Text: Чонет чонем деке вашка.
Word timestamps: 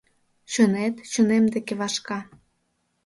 Чонет 0.51 0.95
чонем 1.11 1.43
деке 1.53 1.73
вашка. 1.79 2.19